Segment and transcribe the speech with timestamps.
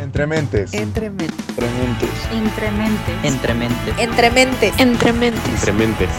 [0.00, 0.72] Entrementes.
[0.72, 1.28] Entrementes.
[1.50, 2.10] Entrementes.
[2.32, 3.22] Entrementes.
[3.22, 4.80] Entrementes.
[4.80, 4.80] Entrementes.
[4.80, 6.10] Entrementes.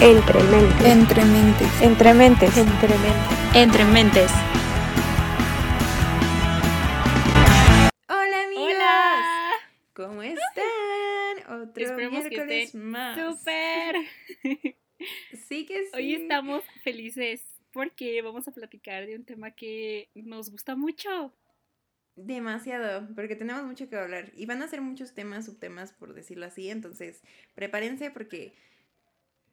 [0.00, 0.86] Entrementes.
[0.86, 1.82] Entrementes.
[1.82, 2.56] Entrementes.
[2.56, 3.56] Entrementes.
[3.56, 4.30] Entrementes.
[8.08, 8.64] Hola amigos.
[8.64, 9.22] Hola.
[9.94, 11.60] ¿Cómo están?
[11.62, 13.18] Otro Esperemos que miércoles estén más.
[13.18, 13.96] Súper.
[15.48, 15.90] Sí que sí.
[15.94, 21.34] Hoy estamos felices porque vamos a platicar de un tema que nos gusta mucho.
[22.16, 24.32] Demasiado, porque tenemos mucho que hablar.
[24.36, 26.70] Y van a ser muchos temas, subtemas, por decirlo así.
[26.70, 27.22] Entonces,
[27.54, 28.54] prepárense porque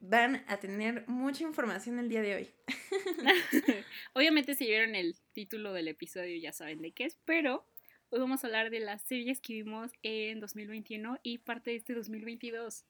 [0.01, 2.49] van a tener mucha información el día de hoy.
[4.13, 7.65] Obviamente si vieron el título del episodio ya saben de qué es, pero
[8.09, 11.93] hoy vamos a hablar de las series que vimos en 2021 y parte de este
[11.93, 12.83] 2022.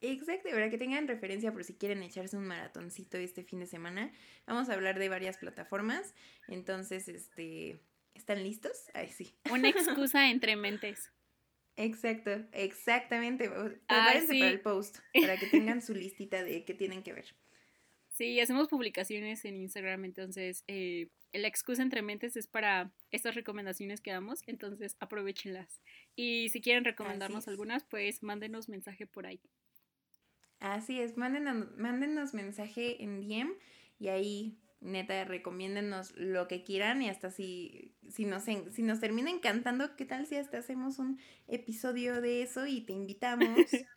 [0.00, 4.12] Exacto, para que tengan referencia por si quieren echarse un maratoncito este fin de semana.
[4.46, 6.14] Vamos a hablar de varias plataformas.
[6.46, 7.80] Entonces, este,
[8.14, 8.90] ¿están listos?
[8.94, 9.36] Ay, sí.
[9.50, 11.12] Una excusa entre mentes.
[11.76, 13.50] Exacto, exactamente.
[13.52, 14.38] Ah, Prepárense sí.
[14.38, 17.36] para el post, para que tengan su listita de qué tienen que ver.
[18.08, 24.00] Sí, hacemos publicaciones en Instagram, entonces eh, la excusa entre mentes es para estas recomendaciones
[24.00, 25.82] que damos, entonces aprovechenlas.
[26.14, 29.40] Y si quieren recomendarnos algunas, pues mándenos mensaje por ahí.
[30.60, 33.52] Así es, mándenos, mándenos mensaje en DM
[33.98, 39.30] y ahí, neta, recomiéndennos lo que quieran y hasta si, si, nos, si nos termina
[39.30, 41.18] encantando, ¿qué tal si hasta hacemos un
[41.48, 43.48] episodio de eso y te invitamos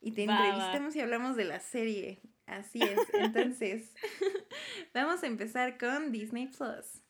[0.00, 2.20] y te entrevistamos y hablamos de la serie?
[2.46, 3.94] Así es, entonces,
[4.94, 7.02] vamos a empezar con Disney Plus.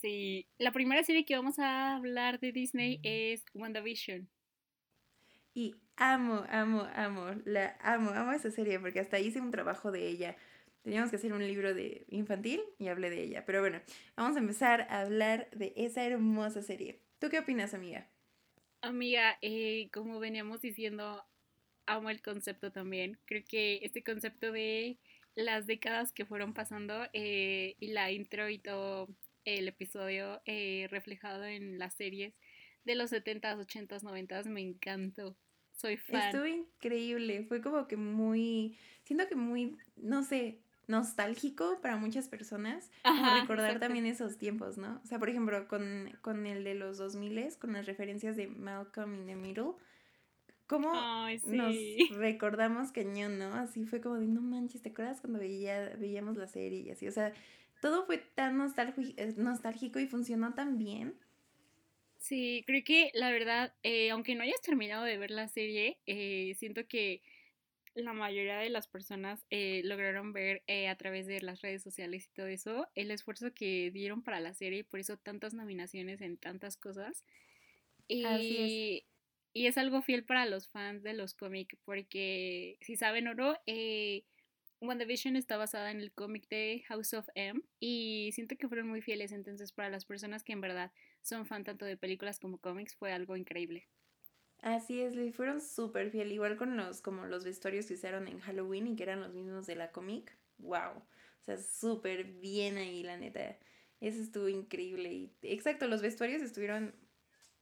[0.00, 4.28] Sí, la primera serie que vamos a hablar de Disney es WandaVision.
[5.54, 10.06] Y amo, amo, amo, la amo, amo esa serie porque hasta hice un trabajo de
[10.06, 10.36] ella.
[10.88, 13.44] Teníamos que hacer un libro de infantil y hablé de ella.
[13.44, 13.82] Pero bueno,
[14.16, 16.98] vamos a empezar a hablar de esa hermosa serie.
[17.18, 18.08] ¿Tú qué opinas, amiga?
[18.80, 21.26] Amiga, eh, como veníamos diciendo,
[21.84, 23.18] amo el concepto también.
[23.26, 24.96] Creo que este concepto de
[25.34, 29.10] las décadas que fueron pasando eh, y la intro y todo
[29.44, 32.32] el episodio eh, reflejado en las series
[32.84, 35.36] de los 70s, 80s, 90s me encantó.
[35.70, 36.28] Soy fan.
[36.28, 37.44] Estuvo increíble.
[37.44, 42.90] Fue como que muy, siento que muy, no sé, nostálgico para muchas personas.
[43.04, 43.86] Ajá, recordar exacto.
[43.86, 45.00] también esos tiempos, ¿no?
[45.04, 49.14] O sea, por ejemplo, con, con el de los 2000 con las referencias de Malcolm
[49.14, 49.72] in the Middle.
[50.66, 51.74] ¿Cómo Ay, nos
[52.18, 53.54] recordamos cañón, ¿no?
[53.54, 57.06] Así fue como de, no manches, ¿te acuerdas cuando veía, veíamos la serie y así?
[57.08, 57.32] O sea,
[57.80, 61.14] todo fue tan nostálgico, nostálgico y funcionó tan bien.
[62.18, 66.54] Sí, creo que la verdad, eh, aunque no hayas terminado de ver la serie, eh,
[66.58, 67.22] siento que
[67.98, 72.26] la mayoría de las personas eh, lograron ver eh, a través de las redes sociales
[72.26, 76.20] y todo eso el esfuerzo que dieron para la serie y por eso tantas nominaciones
[76.20, 77.24] en tantas cosas.
[78.06, 79.04] Y, Así
[79.52, 83.56] y es algo fiel para los fans de los cómics porque si saben o no,
[83.66, 84.24] eh,
[84.80, 89.02] WandaVision está basada en el cómic de House of M y siento que fueron muy
[89.02, 90.92] fieles, entonces para las personas que en verdad
[91.22, 93.88] son fan tanto de películas como cómics fue algo increíble.
[94.62, 98.40] Así es, le fueron súper fiel, igual con los, como los vestuarios que usaron en
[98.40, 100.36] Halloween y que eran los mismos de la cómic.
[100.58, 100.96] Wow.
[100.98, 103.56] O sea, súper bien ahí, la neta.
[104.00, 105.12] Eso estuvo increíble.
[105.12, 106.94] Y, exacto, los vestuarios estuvieron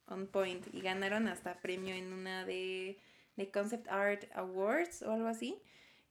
[0.07, 2.99] on point y ganaron hasta premio en una de,
[3.37, 5.61] de Concept Art Awards o algo así.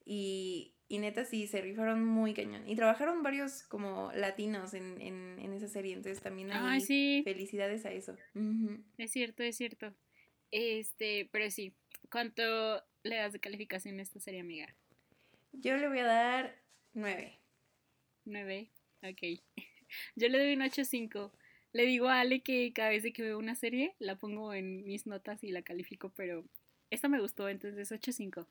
[0.04, 2.68] Y, y neta sí, se rifaron muy cañón.
[2.68, 7.22] Y trabajaron varios como latinos en, en, en esa serie, entonces también ahí Ay, sí,
[7.24, 8.16] felicidades a eso.
[8.96, 9.92] Es cierto, es cierto.
[10.50, 11.74] Este, pero sí,
[12.10, 14.74] ¿cuánto le das de calificación a esta serie, amiga?
[15.52, 16.62] Yo le voy a dar
[16.92, 17.38] nueve.
[18.26, 18.68] ¿9?
[19.02, 19.40] Ok.
[20.16, 21.30] Yo le doy un 8.5.
[21.72, 25.06] Le digo a Ale que cada vez que veo una serie la pongo en mis
[25.06, 26.44] notas y la califico, pero
[26.90, 28.46] esta me gustó, entonces 8.5.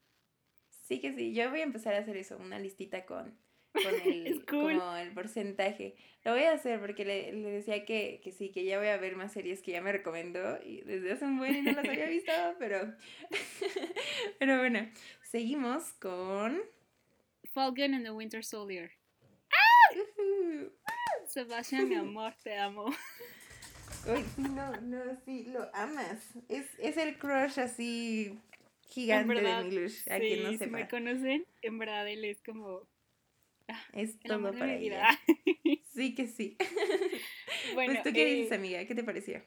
[0.70, 3.36] Sí que sí, yo voy a empezar a hacer eso, una listita con,
[3.76, 4.78] con el, cool.
[4.80, 5.96] como el porcentaje.
[6.24, 8.98] Lo voy a hacer porque le, le decía que, que sí, que ya voy a
[8.98, 12.08] ver más series que ya me recomendó y desde hace un buen no las había
[12.08, 12.94] visto, pero,
[14.40, 14.90] pero bueno,
[15.22, 16.60] seguimos con...
[17.54, 18.92] Falcon and the Winter Soldier.
[19.96, 20.72] Ujú.
[21.28, 22.86] Sebastián, mi amor, te amo.
[24.08, 26.36] Uy, no, no, sí, lo amas.
[26.50, 28.38] Es, es el crush así
[28.88, 30.78] gigante verdad, de Milush, a sí, quien no si sepa.
[30.78, 32.88] me conocen, en verdad él es como
[33.94, 35.08] Es el amor todo para mi ella.
[35.94, 36.58] Sí que sí.
[37.76, 39.42] bueno, pues tú qué eh, dices, amiga, ¿qué te pareció?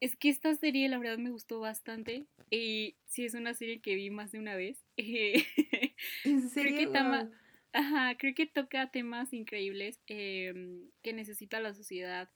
[0.00, 2.26] Es que esta serie la verdad me gustó bastante.
[2.50, 4.84] Y sí es una serie que vi más de una vez.
[4.98, 5.44] Eh,
[6.24, 6.78] ¿En creo serio?
[6.78, 7.32] que tama- Wow.
[7.72, 12.30] Ajá, creo que toca temas increíbles em, que necesita la sociedad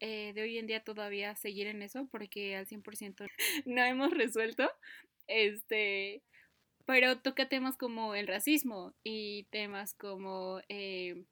[0.00, 3.26] eh, de hoy en día todavía seguir en eso porque al 100%
[3.66, 4.68] no hemos resuelto.
[5.26, 6.22] Este,
[6.90, 11.22] pero toca temas como el racismo y temas como eh,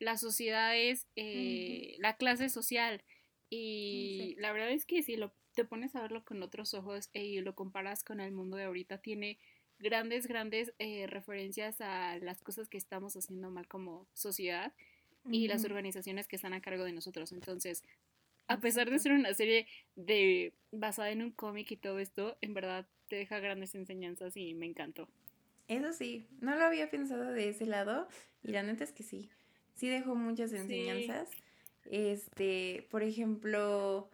[0.00, 3.00] las sociedades, eh, la clase social.
[3.48, 7.40] Y la verdad es que si lo, te pones a verlo con otros ojos y
[7.42, 9.38] lo comparas con el mundo de ahorita, tiene
[9.78, 14.72] grandes, grandes eh, referencias a las cosas que estamos haciendo mal como sociedad
[15.30, 17.30] y las organizaciones que están a cargo de nosotros.
[17.30, 17.84] Entonces,
[18.48, 22.52] a pesar de ser una serie de basada en un cómic y todo esto, en
[22.52, 25.06] verdad te deja grandes enseñanzas y me encantó.
[25.68, 28.08] Eso sí, no lo había pensado de ese lado
[28.42, 29.28] y la neta es que sí,
[29.74, 31.28] sí dejó muchas enseñanzas.
[31.84, 34.08] Este, por ejemplo,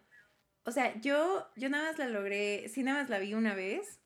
[0.65, 4.01] o sea, yo, yo nada más la logré, sí nada más la vi una vez,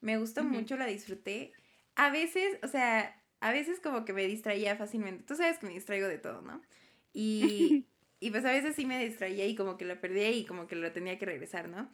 [0.00, 1.52] me gustó mucho, la disfruté.
[1.94, 5.24] A veces, o sea, a veces como que me distraía fácilmente.
[5.24, 6.62] Tú sabes que me distraigo de todo, ¿no?
[7.12, 7.84] Y,
[8.18, 10.74] y pues a veces sí me distraía y como que lo perdía y como que
[10.76, 11.90] lo tenía que regresar, ¿no?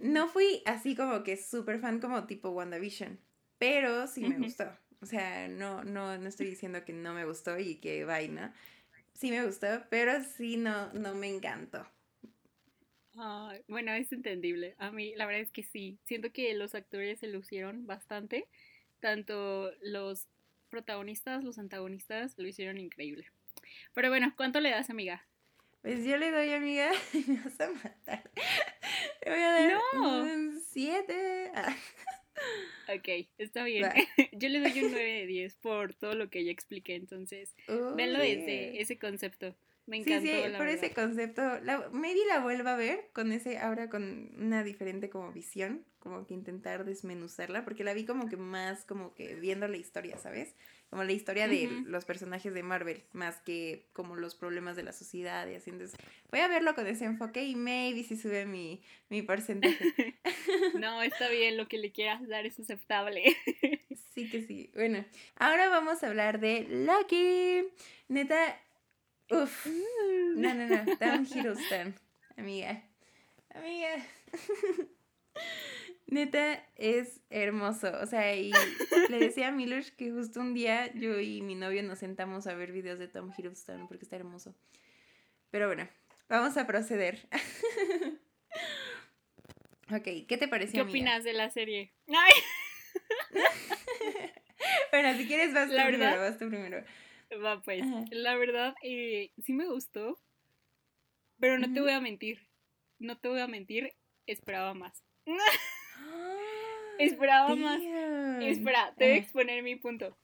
[0.00, 3.18] No fui así como que súper fan como tipo WandaVision,
[3.58, 4.64] pero sí me gustó.
[5.00, 8.54] O sea, no, no, no estoy diciendo que no me gustó y que vaina.
[9.14, 11.86] Sí me gustó, pero sí no, no me encantó.
[13.68, 14.74] bueno, es entendible.
[14.78, 15.98] A mí, la verdad es que sí.
[16.04, 18.48] Siento que los actores se lucieron bastante.
[19.00, 20.26] Tanto los
[20.70, 23.26] protagonistas, los antagonistas, lo hicieron increíble.
[23.94, 25.26] Pero bueno, ¿cuánto le das, amiga?
[25.82, 26.90] Pues yo le doy, amiga,
[27.28, 28.30] me vas a matar.
[29.26, 31.50] Le voy a dar un 7.
[32.96, 33.90] Ok, está bien.
[34.32, 37.56] Yo le doy un 9 de 10 por todo lo que ya expliqué, entonces,
[37.96, 39.56] véanlo desde ese concepto.
[39.86, 40.20] Me encantó.
[40.20, 41.42] Sí, sí, por ese concepto.
[41.60, 46.24] La, maybe la vuelva a ver con ese, ahora con una diferente como visión, como
[46.24, 50.54] que intentar desmenuzarla, porque la vi como que más como que viendo la historia, ¿sabes?
[50.90, 54.92] Como la historia de los personajes de Marvel, más que como los problemas de la
[54.92, 55.70] sociedad y así.
[55.70, 55.98] Entonces,
[56.30, 60.16] voy a verlo con ese enfoque y maybe si sube mi, mi porcentaje.
[60.78, 63.36] no, está bien, lo que le quieras dar es aceptable.
[64.14, 64.70] sí que sí.
[64.74, 65.04] Bueno,
[65.34, 67.66] ahora vamos a hablar de Lucky.
[68.08, 68.56] Neta,
[69.30, 69.66] Uf.
[69.66, 70.40] Mm.
[70.40, 70.96] No, no, no.
[70.96, 71.94] Down Hiddleston.
[72.36, 72.82] Amiga.
[73.54, 74.06] Amiga.
[76.06, 77.90] Neta, es hermoso.
[78.00, 78.52] O sea, y
[79.10, 82.54] le decía a Milosh que justo un día yo y mi novio nos sentamos a
[82.54, 84.54] ver videos de Tom Hiddleston porque está hermoso.
[85.50, 85.88] Pero bueno,
[86.28, 87.28] vamos a proceder.
[89.90, 90.84] ok, ¿qué te pareció?
[90.84, 91.92] ¿Qué opinas de la serie?
[94.92, 96.84] bueno, si quieres vas tú primero, vas tú primero.
[97.44, 97.84] Va, pues.
[98.10, 100.20] La verdad, eh, sí me gustó.
[101.40, 102.48] Pero no te voy a mentir.
[102.98, 103.92] No te voy a mentir.
[104.26, 105.02] Esperaba más.
[106.98, 107.80] esperaba más.
[108.42, 110.16] Espera, te voy a exponer mi punto.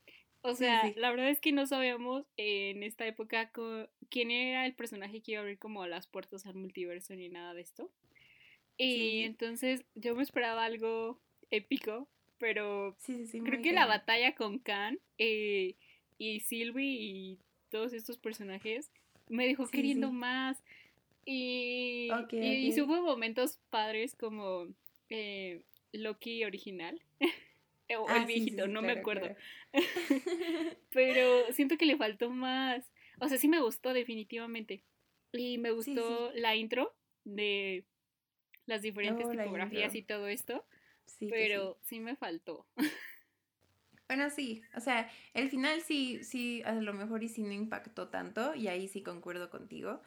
[0.44, 3.52] O sea, la verdad es que no sabíamos en esta época
[4.10, 7.54] quién era el personaje que iba a abrir como las puertas al multiverso ni nada
[7.54, 7.90] de esto.
[8.76, 11.20] Y entonces yo me esperaba algo
[11.50, 12.08] épico,
[12.38, 12.96] pero
[13.44, 15.76] creo que la batalla con Khan eh,
[16.18, 17.38] y Sylvie y
[17.70, 18.90] todos estos personajes
[19.28, 20.60] me dejó queriendo más.
[21.24, 24.66] Y, y, hubo momentos padres como
[25.08, 25.62] eh,
[25.92, 27.00] Loki original.
[27.98, 29.34] o el ah, viejito, no me acuerdo.
[30.90, 32.90] Pero siento que le faltó más.
[33.20, 34.82] O sea, sí me gustó definitivamente.
[35.32, 36.94] Y me gustó la intro
[37.24, 37.84] de
[38.66, 40.64] las diferentes tipografías y todo esto.
[41.30, 42.66] pero sí me faltó.
[44.08, 48.08] Bueno, sí, o sea, el final sí, sí, a lo mejor y sí no impactó
[48.08, 50.02] tanto, y ahí sí concuerdo contigo.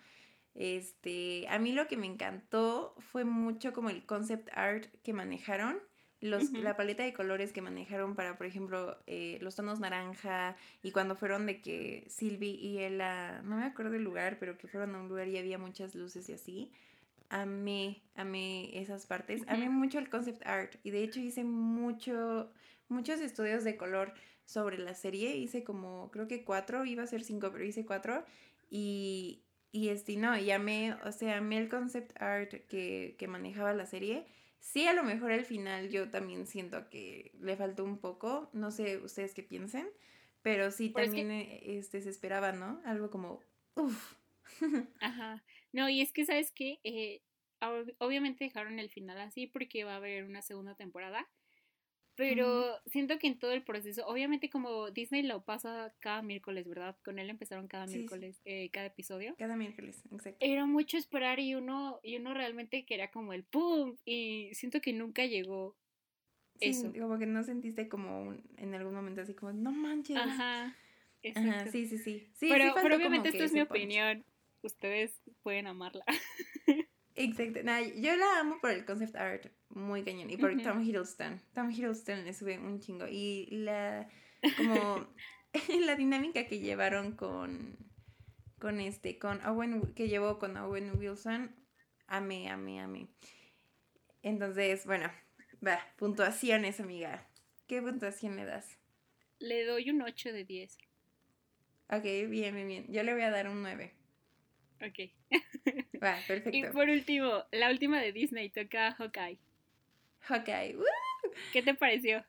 [0.56, 5.80] Este, a mí lo que me encantó fue mucho como el concept art que manejaron,
[6.22, 10.92] los, la paleta de colores que manejaron para, por ejemplo, eh, los tonos naranja, y
[10.92, 14.96] cuando fueron de que Sylvie y ella, no me acuerdo del lugar, pero que fueron
[14.96, 16.72] a un lugar y había muchas luces y así.
[17.30, 19.44] Amé, amé esas partes.
[19.48, 22.52] Amé mucho el concept art y de hecho hice mucho,
[22.88, 24.14] muchos estudios de color
[24.46, 25.36] sobre la serie.
[25.36, 28.24] Hice como, creo que cuatro, iba a ser cinco, pero hice cuatro.
[28.70, 33.74] Y, y este, no, y amé, o sea, amé el concept art que, que manejaba
[33.74, 34.26] la serie.
[34.60, 38.50] Sí, a lo mejor al final yo también siento que le faltó un poco.
[38.54, 39.88] No sé ustedes qué piensen.
[40.46, 42.80] Pero sí, también eh, este, se esperaba, ¿no?
[42.86, 43.40] Algo como,
[43.74, 44.16] uff.
[45.02, 45.44] Ajá.
[45.72, 46.80] No, y es que, ¿sabes qué?
[46.84, 47.24] Eh,
[47.98, 51.28] obviamente dejaron el final así porque va a haber una segunda temporada.
[52.16, 56.96] Pero siento que en todo el proceso, obviamente como Disney lo pasa cada miércoles, ¿verdad?
[57.04, 59.36] Con él empezaron cada miércoles, eh, cada episodio.
[59.38, 60.38] Cada miércoles, exacto.
[60.40, 63.96] Era mucho esperar y uno, y uno realmente quería como el ¡pum!
[64.06, 65.76] Y siento que nunca llegó
[66.60, 66.94] eso.
[66.94, 70.18] Como que no sentiste como en algún momento así como, no manches.
[70.18, 70.76] Ajá.
[71.36, 72.28] Ajá sí, sí, sí.
[72.40, 74.26] pero, pero obviamente esto es mi opinión.
[74.62, 76.04] Ustedes pueden amarla.
[77.16, 77.60] Exacto.
[77.98, 81.42] yo la amo por el concept art muy cañón y por Tom Hiddleston.
[81.54, 84.08] Tom Hiddleston le sube un chingo y la
[84.58, 85.08] como
[85.86, 87.78] la dinámica que llevaron con
[88.60, 91.56] con este con Owen que llevó con Owen Wilson
[92.08, 93.08] amé, amé, amé.
[94.22, 95.12] Entonces, bueno,
[95.66, 97.28] va, puntuaciones, amiga.
[97.68, 98.78] ¿Qué puntuación le das?
[99.40, 100.78] Le doy un 8 de 10.
[101.90, 102.92] Ok, bien, bien, bien.
[102.92, 103.94] Yo le voy a dar un 9.
[104.86, 105.12] Ok.
[106.04, 106.52] Va, perfecto.
[106.52, 109.40] Y por último, la última de Disney toca Hawkeye.
[110.22, 110.78] Hawkeye.
[111.54, 112.24] ¿Qué te pareció?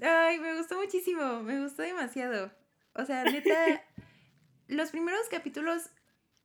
[0.00, 2.52] Ay, me gustó muchísimo, me gustó demasiado.
[2.94, 3.84] O sea, neta,
[4.68, 5.90] los primeros capítulos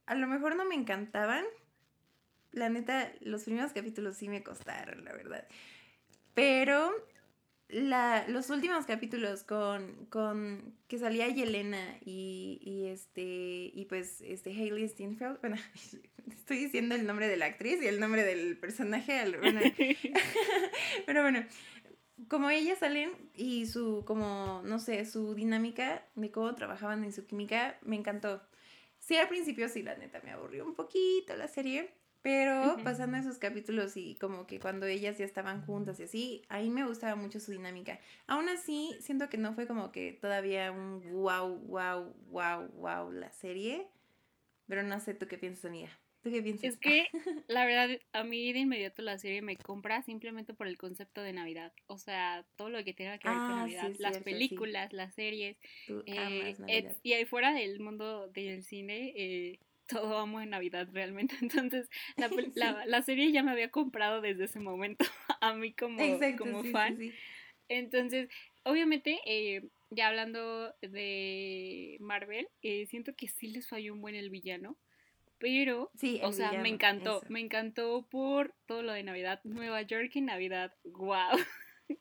[0.06, 1.46] a lo mejor no me encantaban.
[2.52, 5.48] La neta, los primeros capítulos sí me costaron, la verdad.
[6.34, 6.94] Pero
[7.70, 14.52] la, los últimos capítulos con, con que salía Yelena y, y este y pues este
[14.52, 15.58] Hailey Steinfeld, bueno,
[16.32, 19.60] estoy diciendo el nombre de la actriz y el nombre del personaje, bueno,
[21.06, 21.46] pero bueno,
[22.30, 27.26] como ellas salen y su como no sé, su dinámica de cómo trabajaban en su
[27.26, 28.42] química me encantó.
[29.00, 31.94] Sí, al principio sí, la neta me aburrió un poquito la serie,
[32.28, 36.70] pero pasando esos capítulos y como que cuando ellas ya estaban juntas y así, ahí
[36.70, 38.02] me gustaba mucho su dinámica.
[38.28, 43.32] Aún así, siento que no fue como que todavía un wow, wow, wow, wow la
[43.32, 43.88] serie.
[44.68, 45.90] Pero no sé, ¿tú qué piensas, amiga?
[46.22, 46.66] ¿Tú qué piensas?
[46.66, 47.08] Es que,
[47.48, 51.32] la verdad, a mí de inmediato la serie me compra simplemente por el concepto de
[51.32, 51.72] Navidad.
[51.86, 53.94] O sea, todo lo que tenga que ver con ah, Navidad.
[54.00, 55.56] las películas, las series.
[56.06, 61.36] Eh, y ahí fuera del mundo del cine, eh, todo amo en Navidad realmente.
[61.42, 61.90] Entonces,
[62.56, 65.06] la, la, serie ya me había comprado desde ese momento
[65.42, 65.98] a mí como,
[66.38, 66.98] como fan.
[67.70, 68.30] Entonces,
[68.64, 74.30] obviamente, eh, ya hablando de Marvel, eh, siento que sí les falló un buen el
[74.30, 74.78] villano.
[75.40, 75.92] Pero,
[76.24, 79.40] o sea, me encantó, me encantó por todo lo de Navidad.
[79.44, 81.38] Nueva York en Navidad, wow,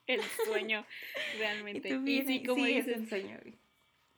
[0.06, 0.86] el sueño,
[1.36, 2.00] realmente.
[2.06, 3.38] Y, sí, como dices, el sueño.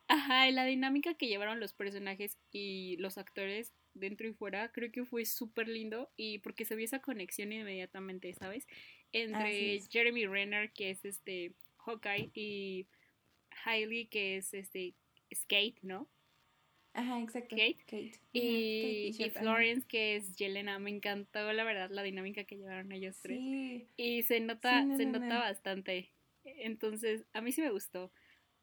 [0.09, 4.91] Ajá, y la dinámica que llevaron los personajes y los actores dentro y fuera, creo
[4.91, 8.67] que fue súper lindo y porque se vio esa conexión inmediatamente, ¿sabes?
[9.13, 12.87] Entre Jeremy Renner, que es este Hawkeye, y
[13.65, 14.95] Hailey, que es este
[15.35, 16.09] Skate, ¿no?
[16.95, 17.55] Ajá, exacto.
[17.55, 18.19] Kate.
[18.33, 20.79] Y, Florence, que es Yelena.
[20.79, 23.39] Me encantó, la verdad, la dinámica que llevaron ellos tres.
[23.97, 26.11] Y se nota, se nota bastante.
[26.45, 28.11] Entonces, a mí sí me gustó.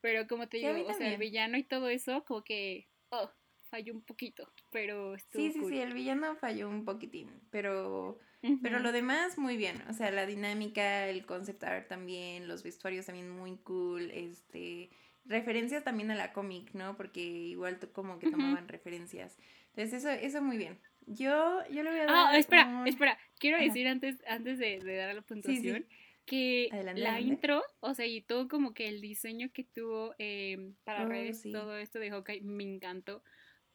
[0.05, 3.27] Pero como te digo, o sea, el villano y todo eso, como que, oh,
[3.71, 8.19] falló un poquito, pero estuvo Sí, sí, sí, el villano falló un poquitín, pero,
[8.61, 13.07] pero lo demás muy bien, o sea, la dinámica, el concept art también, los vestuarios
[13.07, 14.91] también muy cool, este,
[15.25, 16.95] referencias también a la cómic, ¿no?
[16.95, 19.39] Porque igual como que tomaban referencias.
[19.69, 20.77] Entonces eso, eso muy bien.
[21.07, 22.35] Yo, yo le voy a ah, dar.
[22.35, 23.17] Ah, espera, espera.
[23.39, 25.87] Quiero decir antes, antes de, dar la puntuación
[26.25, 31.03] que la intro, o sea, y todo como que el diseño que tuvo em, para
[31.03, 33.23] oh, redes, todo esto de Hawkeye, me encantó.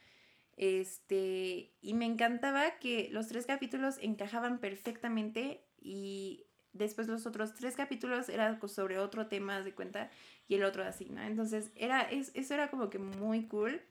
[0.55, 7.75] Este, y me encantaba que los tres capítulos encajaban perfectamente y después los otros tres
[7.75, 10.11] capítulos eran sobre otro tema, de cuenta,
[10.47, 11.23] y el otro así, ¿no?
[11.23, 13.81] Entonces, era, eso era como que muy cool.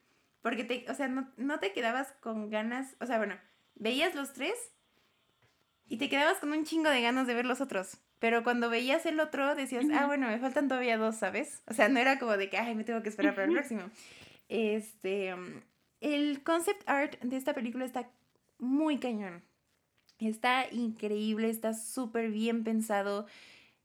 [0.42, 3.38] Porque te, o sea, no, te quedabas con ganas, o sea, bueno,
[3.76, 4.54] veías los tres
[5.86, 7.98] y te quedabas con un chingo de ganas de ver los otros.
[8.18, 11.62] Pero cuando veías el otro decías, ah, bueno, me faltan todavía dos, ¿sabes?
[11.66, 13.82] O sea, no era como de que, ay, me tengo que esperar para el próximo.
[14.48, 15.34] Este,
[16.00, 18.10] el concept art de esta película está
[18.58, 19.42] muy cañón.
[20.18, 23.26] Está increíble, está súper bien pensado.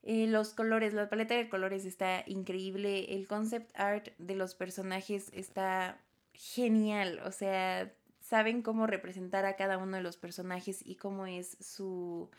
[0.04, 3.16] Eh, los colores, la paleta de colores está increíble.
[3.16, 6.00] El concept art de los personajes está
[6.38, 7.22] genial.
[7.26, 12.30] O sea, saben cómo representar a cada uno de los personajes y cómo es su,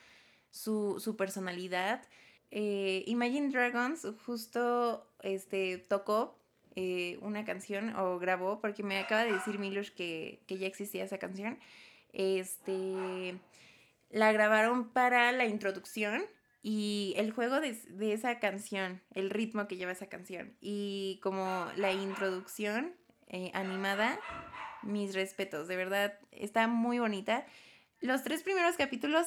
[0.50, 2.02] su, personalidad.
[2.50, 6.38] Eh, Imagine Dragons justo este, tocó
[6.76, 11.04] eh, una canción o grabó, porque me acaba de decir Milos que, que ya existía
[11.04, 11.58] esa canción.
[12.12, 13.38] Este,
[14.10, 16.22] la grabaron para la introducción
[16.62, 17.76] y el juego de,
[18.12, 22.94] esa canción, el ritmo que lleva esa canción y como la introducción
[23.28, 24.18] eh, animada,
[24.82, 27.46] mis respetos, de verdad, está muy bonita.
[28.00, 29.26] Los tres primeros capítulos,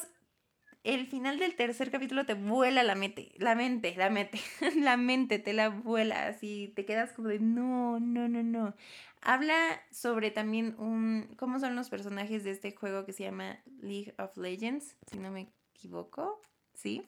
[0.84, 4.40] el final del tercer capítulo te vuela la mente, la mente, la mente,
[4.76, 8.74] la mente te la vuela, así te quedas como de no, no, no, no.
[9.20, 14.14] Habla sobre también un, cómo son los personajes de este juego que se llama League
[14.18, 16.42] of Legends, si no me equivoco.
[16.74, 17.06] ¿sí?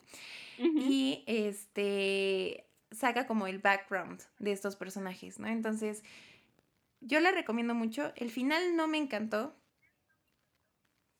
[0.57, 5.47] Y este saca como el background de estos personajes, ¿no?
[5.47, 6.01] Entonces,
[7.01, 8.13] yo la recomiendo mucho.
[8.15, 9.55] El final no me encantó.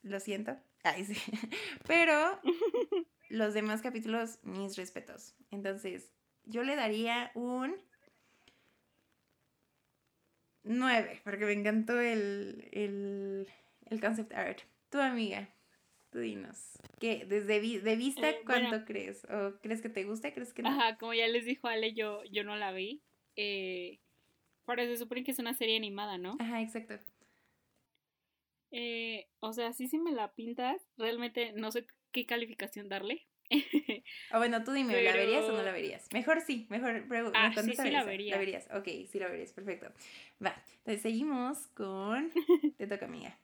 [0.01, 0.57] Lo siento.
[0.83, 1.15] Ay, sí.
[1.87, 2.39] Pero
[3.29, 5.35] los demás capítulos, mis respetos.
[5.51, 6.11] Entonces,
[6.43, 7.75] yo le daría un
[10.63, 13.47] 9, porque me encantó el, el,
[13.85, 14.61] el concept art.
[14.89, 15.49] Tu amiga
[16.21, 16.79] dinos.
[16.99, 17.25] ¿Qué?
[17.25, 19.25] ¿Desde de vista eh, cuánto crees?
[19.25, 20.33] ¿O crees que te gusta?
[20.33, 20.69] ¿Crees que no?
[20.69, 23.01] Ajá, como ya les dijo Ale, yo, yo no la vi.
[23.35, 23.99] Eh,
[24.65, 26.37] por eso se supone que es una serie animada, ¿no?
[26.39, 26.99] Ajá, exacto.
[28.71, 30.81] Eh, o sea, sí, sí me la pintas.
[30.97, 33.27] Realmente no sé qué calificación darle.
[34.31, 36.07] Ah, bueno, tú dime, ¿la verías o no la verías?
[36.11, 37.05] Mejor sí, mejor
[37.35, 38.33] ah, sí, sí la vería.
[38.33, 39.87] La verías, ok, sí la verías, perfecto.
[40.43, 42.31] Va, entonces seguimos con...
[42.77, 43.39] Te toca, amiga.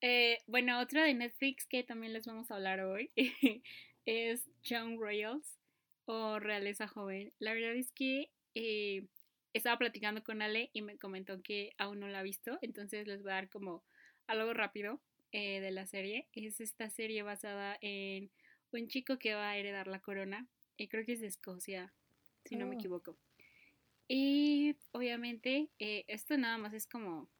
[0.00, 3.10] Eh, bueno, otra de Netflix que también les vamos a hablar hoy
[4.06, 5.58] es Young Royals
[6.06, 7.32] o Realeza Joven.
[7.38, 9.06] La verdad es que eh,
[9.54, 13.22] estaba platicando con Ale y me comentó que aún no la ha visto, entonces les
[13.22, 13.82] voy a dar como
[14.26, 15.00] algo rápido
[15.32, 16.28] eh, de la serie.
[16.32, 18.30] Es esta serie basada en
[18.72, 21.94] un chico que va a heredar la corona, y creo que es de Escocia,
[22.44, 22.78] si no me oh.
[22.78, 23.16] equivoco.
[24.08, 27.30] Y obviamente esto nada más es como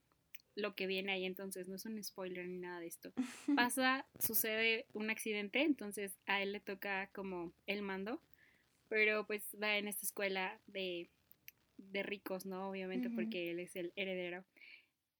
[0.55, 3.13] lo que viene ahí, entonces no es un spoiler ni nada de esto.
[3.57, 8.21] Pasa, sucede un accidente, entonces a él le toca como el mando,
[8.89, 11.11] pero pues va en esta escuela de,
[11.77, 12.71] de ricos, ¿no?
[12.71, 14.45] Obviamente porque él es el heredero.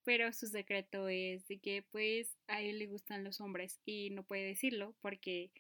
[0.05, 4.23] Pero su secreto es de que pues a él le gustan los hombres y no
[4.23, 5.51] puede decirlo porque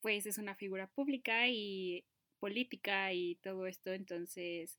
[0.00, 2.04] pues es una figura pública y
[2.38, 4.78] política y todo esto, entonces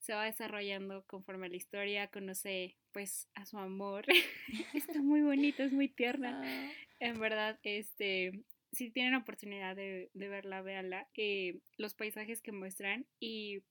[0.00, 4.04] se va desarrollando conforme la historia, conoce pues a su amor.
[4.74, 6.42] Está muy bonito, es muy tierna.
[6.44, 6.72] Ah.
[7.00, 11.08] En verdad, este, si tienen oportunidad de, verla, véanla.
[11.16, 13.62] Eh, los paisajes que muestran y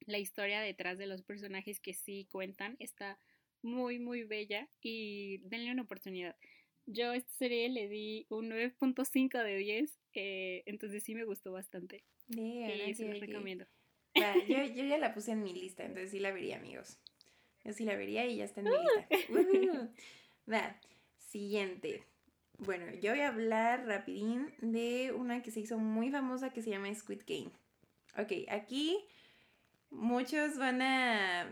[0.00, 3.18] la historia detrás de los personajes que sí cuentan está
[3.62, 6.36] muy, muy bella y denle una oportunidad.
[6.86, 11.52] Yo a esta serie le di un 9.5 de 10, eh, entonces sí me gustó
[11.52, 12.04] bastante.
[12.28, 13.66] y se los recomiendo
[14.14, 14.22] yo,
[14.74, 16.98] yo, ya la puse en mi lista, entonces sí la vería, amigos.
[17.64, 19.90] Yo sí la vería y ya está en mi lista.
[20.52, 20.80] Va,
[21.18, 22.04] siguiente.
[22.58, 26.70] Bueno, yo voy a hablar rapidín de una que se hizo muy famosa que se
[26.70, 27.50] llama Squid Game.
[28.16, 29.04] Ok, aquí
[29.94, 31.48] muchos van a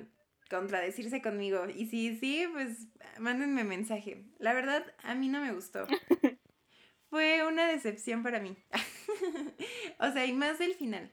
[0.51, 1.67] contradecirse conmigo.
[1.75, 4.25] Y si sí, pues mándenme mensaje.
[4.39, 5.87] La verdad, a mí no me gustó.
[7.11, 8.57] Fue una decepción para mí.
[9.99, 11.11] o sea, y más del final.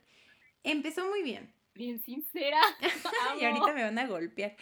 [0.63, 1.53] Empezó muy bien.
[1.73, 2.59] Bien sincera.
[3.39, 4.55] y ahorita me van a golpear.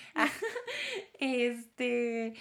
[1.20, 2.34] este.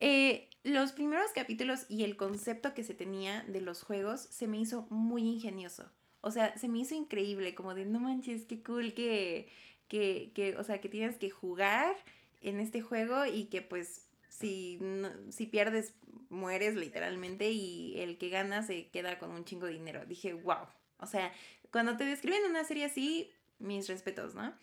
[0.00, 4.58] Eh, los primeros capítulos y el concepto que se tenía de los juegos se me
[4.58, 5.90] hizo muy ingenioso.
[6.22, 9.48] O sea, se me hizo increíble, como de no manches, qué cool que,
[9.88, 11.94] que, que o sea, que tienes que jugar
[12.40, 14.80] en este juego y que pues si,
[15.30, 15.94] si pierdes
[16.30, 20.04] mueres literalmente y el que gana se queda con un chingo de dinero.
[20.06, 20.66] Dije, wow.
[20.98, 21.32] O sea,
[21.70, 24.54] cuando te describen una serie así, mis respetos, ¿no?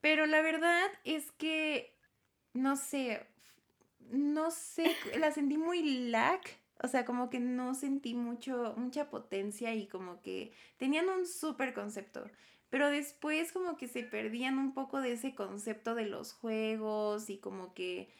[0.00, 1.94] Pero la verdad es que,
[2.52, 3.26] no sé,
[4.10, 6.40] no sé, la sentí muy lag.
[6.82, 11.72] O sea, como que no sentí mucho, mucha potencia y como que tenían un súper
[11.74, 12.24] concepto.
[12.70, 17.38] Pero después como que se perdían un poco de ese concepto de los juegos y
[17.38, 18.10] como que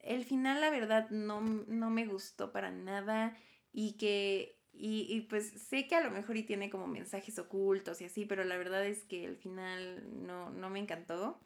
[0.00, 3.36] el final la verdad no, no me gustó para nada
[3.72, 8.04] y que y, pues sé que a lo mejor y tiene como mensajes ocultos y
[8.04, 11.40] así, pero la verdad es que el final no, no me encantó.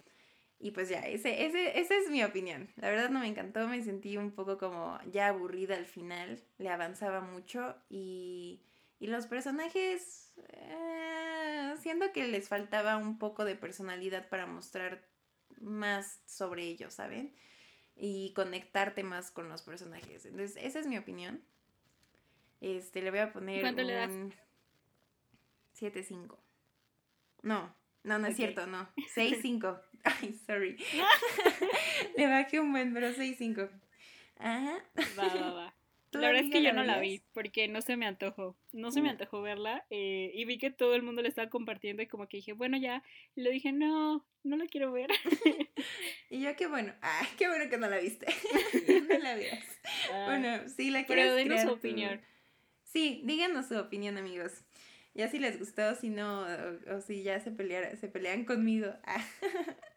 [0.64, 2.68] Y pues ya, ese, ese, esa es mi opinión.
[2.76, 6.68] La verdad no me encantó, me sentí un poco como ya aburrida al final, le
[6.68, 8.62] avanzaba mucho y,
[9.00, 15.04] Y los personajes, eh, siento que les faltaba un poco de personalidad para mostrar
[15.60, 17.34] más sobre ellos, ¿saben?
[17.96, 20.26] Y conectarte más con los personajes.
[20.26, 21.42] Entonces, esa es mi opinión.
[22.60, 24.32] Este, le voy a poner ¿Cuánto un
[25.76, 26.38] 7-5.
[27.42, 28.88] No, no, no es cierto, no.
[29.16, 29.80] 6-5.
[30.04, 30.76] Ay, sorry.
[32.16, 33.68] le bajé un buen, pero 6-5.
[34.38, 34.84] Ajá.
[35.18, 35.74] Va, va, va.
[36.10, 38.54] ¿Tú, La verdad es que yo la no la vi porque no se me antojó.
[38.72, 39.12] No se me Mm.
[39.12, 42.36] antojó verla eh, y vi que todo el mundo le estaba compartiendo y como que
[42.38, 43.02] dije, bueno, ya.
[43.34, 45.08] Y le dije, no, no la quiero ver.
[46.28, 46.92] Y yo, qué bueno.
[47.00, 48.26] Ay, qué bueno que no la viste.
[49.08, 49.64] No la veas.
[50.26, 52.20] Bueno, sí, la Ah, pero quieres denos su opinión.
[52.84, 54.52] Sí, díganos su opinión, amigos.
[55.14, 58.88] Ya si les gustó, si no, o, o si ya se pelearan, se pelean conmigo.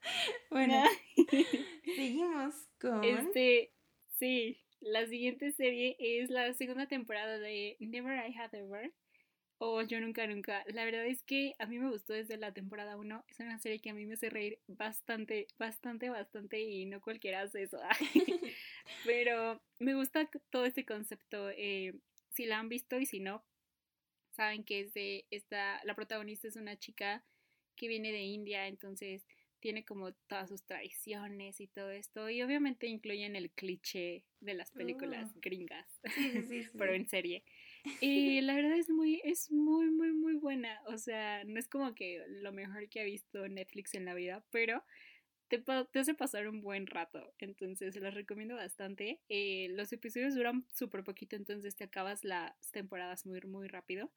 [0.51, 0.83] Bueno,
[1.95, 3.03] seguimos con.
[3.03, 3.71] Este,
[4.19, 8.93] sí, la siguiente serie es la segunda temporada de Never I Have Ever
[9.57, 10.63] o Yo Nunca Nunca.
[10.67, 13.25] La verdad es que a mí me gustó desde la temporada 1.
[13.27, 17.41] Es una serie que a mí me hace reír bastante, bastante, bastante y no cualquiera
[17.41, 17.79] hace eso.
[19.05, 21.49] Pero me gusta todo este concepto.
[21.49, 21.93] eh,
[22.29, 23.43] si la han visto y si no,
[24.35, 27.23] saben que es de esta, la protagonista es una chica
[27.75, 29.25] que viene de India, entonces
[29.59, 32.29] tiene como todas sus tradiciones y todo esto.
[32.29, 35.39] Y obviamente incluyen el cliché de las películas Oh.
[35.41, 36.77] gringas, Sí, sí, sí, sí.
[36.77, 37.43] pero en serie.
[37.99, 40.81] Y la verdad es muy, es muy, muy, muy buena.
[40.87, 44.45] O sea, no es como que lo mejor que ha visto Netflix en la vida,
[44.51, 44.83] pero
[45.47, 47.33] te, te hace pasar un buen rato.
[47.39, 49.21] Entonces, se los recomiendo bastante.
[49.29, 54.11] Eh, los episodios duran súper poquito, entonces te acabas las temporadas muy, muy rápido.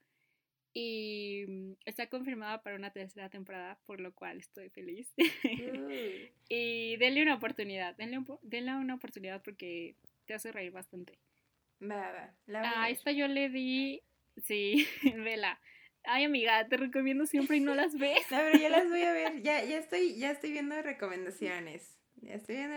[0.81, 5.13] Y mm, está confirmada para una tercera temporada, por lo cual estoy feliz.
[5.17, 6.31] Uy.
[6.49, 11.19] y denle una oportunidad, denle, un denle una oportunidad porque te hace reír bastante.
[11.83, 12.35] Va, va.
[12.47, 12.93] La voy a A ver.
[12.93, 14.03] esta yo le di,
[14.45, 14.87] sí,
[15.17, 15.59] vela.
[16.05, 18.21] Ay, amiga, te recomiendo siempre y no las ves.
[18.31, 19.43] No, pero ya las voy a ver.
[19.43, 21.99] Ya, ya estoy, ya estoy viendo recomendaciones.
[22.21, 22.77] Ya estoy viendo.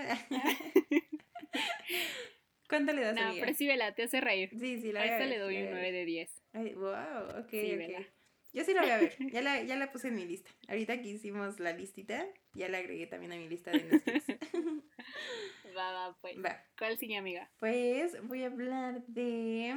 [2.71, 3.45] ¿Cuánto le das, No, amiga?
[3.45, 4.49] pero sí, vela, te hace reír.
[4.57, 5.93] Sí, sí, la A voy a esta ver, le doy un voy a 9 ver.
[5.93, 6.43] de 10.
[6.53, 8.05] Ay, wow, ok, Sí, ok.
[8.53, 9.15] Yo sí la voy a ver.
[9.31, 10.49] Ya la, ya la puse en mi lista.
[10.69, 14.25] Ahorita que hicimos la listita, ya la agregué también a mi lista de Netflix.
[15.75, 16.35] Va, va, pues.
[16.43, 16.65] Va.
[16.77, 17.49] ¿Cuál sigue, amiga?
[17.59, 19.75] Pues voy a hablar de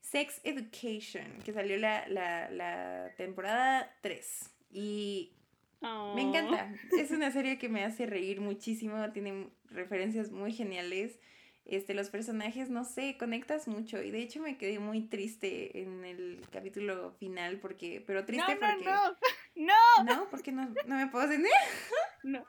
[0.00, 4.50] Sex Education, que salió la, la, la temporada 3.
[4.70, 5.36] Y
[5.80, 6.18] me Oh.
[6.18, 6.72] encanta.
[6.98, 11.18] Es una serie que me hace reír muchísimo, tiene referencias muy geniales.
[11.64, 14.02] Este, los personajes, no sé, conectas mucho.
[14.02, 18.60] Y de hecho me quedé muy triste en el capítulo final, porque, pero triste No,
[18.60, 18.84] no, porque...
[18.84, 19.16] no.
[19.54, 20.30] No, ¿No?
[20.30, 21.50] ¿Por qué no, no me puedo sentir?
[22.22, 22.44] no.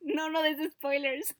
[0.00, 1.36] No, no des spoilers.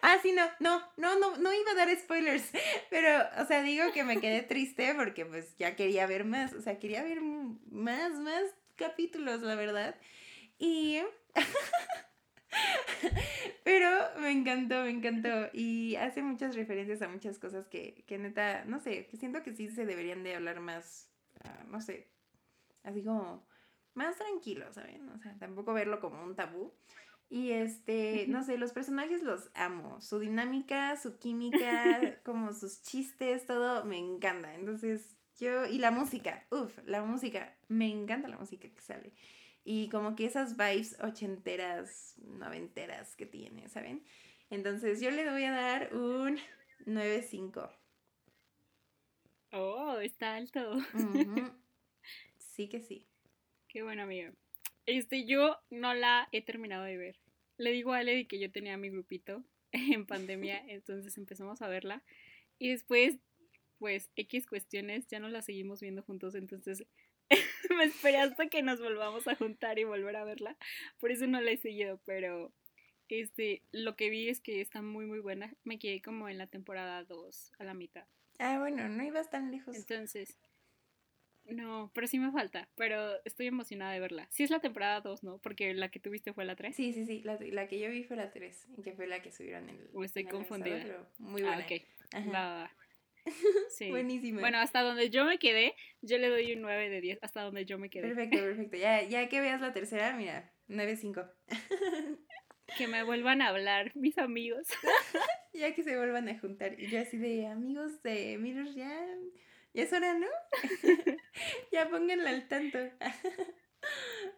[0.00, 2.50] Ah, sí, no, no, no, no, no iba a dar spoilers,
[2.90, 6.62] pero, o sea, digo que me quedé triste porque pues ya quería ver más, o
[6.62, 8.44] sea, quería ver más, más
[8.76, 9.96] capítulos, la verdad.
[10.58, 11.00] Y...
[13.64, 13.88] pero
[14.20, 15.48] me encantó, me encantó.
[15.52, 19.54] Y hace muchas referencias a muchas cosas que, que neta, no sé, que siento que
[19.54, 21.10] sí se deberían de hablar más,
[21.44, 22.08] ah, no sé,
[22.82, 23.46] así como
[23.94, 25.08] más tranquilo, ¿saben?
[25.08, 26.72] O sea, tampoco verlo como un tabú.
[27.28, 30.00] Y este, no sé, los personajes los amo.
[30.00, 34.54] Su dinámica, su química, como sus chistes, todo me encanta.
[34.54, 39.12] Entonces, yo, y la música, uff, la música, me encanta la música que sale.
[39.68, 44.04] Y como que esas vibes ochenteras, noventeras que tiene, ¿saben?
[44.48, 46.38] Entonces, yo le voy a dar un
[46.86, 47.68] 9.5.
[49.50, 50.78] Oh, está alto.
[52.38, 53.04] Sí que sí.
[53.68, 54.32] Qué bueno, amiga.
[54.86, 57.18] Este, yo no la he terminado de ver.
[57.58, 62.02] Le digo a Lady que yo tenía mi grupito en pandemia, entonces empezamos a verla.
[62.58, 63.16] Y después,
[63.78, 66.86] pues, X cuestiones, ya no la seguimos viendo juntos, entonces
[67.76, 70.56] me esperé hasta que nos volvamos a juntar y volver a verla.
[70.98, 72.52] Por eso no la he seguido, pero
[73.08, 75.54] este, lo que vi es que está muy, muy buena.
[75.64, 78.06] Me quedé como en la temporada 2, a la mitad.
[78.38, 79.76] Ah, bueno, no ibas tan lejos.
[79.76, 80.36] Entonces,
[81.48, 84.28] no, pero sí me falta, pero estoy emocionada de verla.
[84.30, 85.38] Sí es la temporada 2, ¿no?
[85.38, 86.74] Porque la que tuviste fue la 3.
[86.74, 89.30] Sí, sí, sí, la, la que yo vi fue la 3, que fue la que
[89.30, 89.90] subieron en el...
[89.94, 90.78] O estoy en confundida.
[90.82, 91.64] pero muy ah, buena.
[91.64, 91.82] ok.
[92.12, 92.30] Ajá.
[92.30, 92.70] Va, va, va.
[93.70, 93.90] Sí.
[93.90, 94.40] Buenísima.
[94.40, 97.66] Bueno, hasta donde yo me quedé, yo le doy un 9 de 10, hasta donde
[97.66, 98.08] yo me quedé.
[98.08, 98.76] Perfecto, perfecto.
[98.78, 101.30] Ya, ya que veas la tercera, mira, 9.5.
[102.76, 104.66] Que me vuelvan a hablar mis amigos.
[105.52, 106.80] ya que se vuelvan a juntar.
[106.80, 109.06] Y yo así de amigos de Mirror, ya,
[109.72, 110.26] ya es hora, ¿no?
[111.72, 112.78] ya pónganla al tanto.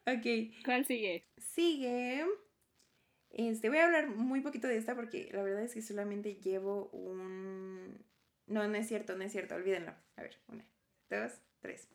[0.07, 1.27] ok, ¿Cuál sigue?
[1.38, 2.27] sigue.
[3.31, 6.88] Este, voy a hablar muy poquito de esta porque la verdad es que solamente llevo
[6.90, 8.05] un...
[8.49, 9.95] No, no es cierto, no es cierto, olvídenlo.
[10.17, 10.65] A ver, una,
[11.11, 11.89] dos, Tres.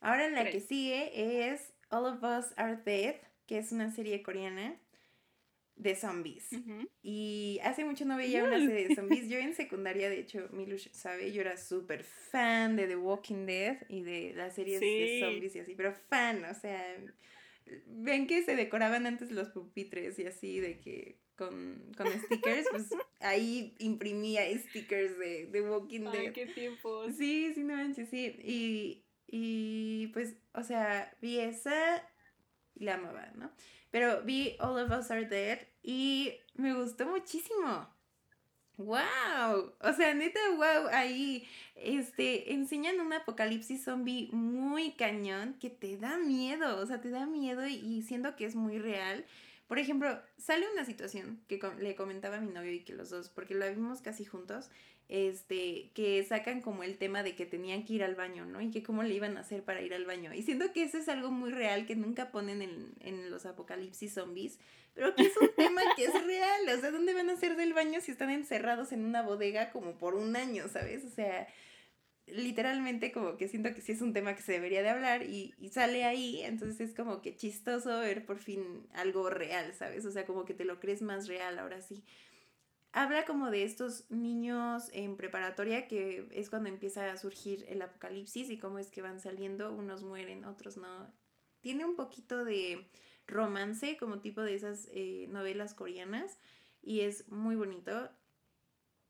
[0.00, 4.78] Ahora la que sigue es All of Us Are Dead, que es una serie coreana
[5.76, 6.50] de zombies.
[7.02, 9.28] Y hace mucho no veía una serie de zombies.
[9.28, 13.78] Yo en secundaria, de hecho, Milush sabe, yo era súper fan de The Walking Dead
[13.88, 16.82] y de las series de zombies y así, pero fan, o sea,
[17.86, 22.90] ven que se decoraban antes los pupitres y así, de que con, con stickers, pues
[23.20, 26.14] ahí imprimía stickers de The Walking Dead.
[26.14, 27.14] Ay, qué tiempos.
[27.16, 28.34] Sí, sí, no manches, sí.
[28.42, 32.04] Y, y pues, o sea, vi esa
[32.74, 33.50] y la amaba, ¿no?
[33.90, 37.88] Pero vi All of Us Are Dead y me gustó muchísimo.
[38.76, 39.74] ¡Wow!
[39.80, 46.16] O sea, neta, wow, ahí este, enseñan un apocalipsis zombie muy cañón que te da
[46.18, 49.24] miedo, o sea, te da miedo y, y siento que es muy real.
[49.68, 53.28] Por ejemplo, sale una situación que le comentaba a mi novio y que los dos,
[53.28, 54.70] porque la vimos casi juntos,
[55.08, 58.60] este, que sacan como el tema de que tenían que ir al baño, ¿no?
[58.62, 60.32] Y que cómo le iban a hacer para ir al baño.
[60.34, 64.14] Y siento que eso es algo muy real que nunca ponen en, en los apocalipsis
[64.14, 64.58] zombies,
[64.94, 66.68] pero que es un tema que es real.
[66.76, 69.98] O sea, ¿dónde van a hacer del baño si están encerrados en una bodega como
[69.98, 71.04] por un año, ¿sabes?
[71.04, 71.46] O sea,
[72.32, 75.54] literalmente como que siento que sí es un tema que se debería de hablar y,
[75.58, 80.04] y, sale ahí, entonces es como que chistoso ver por fin algo real, ¿sabes?
[80.04, 82.04] O sea, como que te lo crees más real ahora sí
[82.92, 88.50] habla como de estos niños en preparatoria que es cuando empieza a surgir el apocalipsis
[88.50, 91.12] y cómo es que van saliendo, unos mueren, otros no.
[91.60, 92.88] Tiene un poquito de
[93.26, 96.38] romance como tipo de esas eh, novelas coreanas
[96.82, 98.10] y es muy bonito.